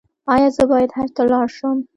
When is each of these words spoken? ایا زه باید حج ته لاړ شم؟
ایا 0.33 0.47
زه 0.55 0.63
باید 0.71 0.91
حج 0.95 1.09
ته 1.17 1.23
لاړ 1.31 1.47
شم؟ 1.57 1.77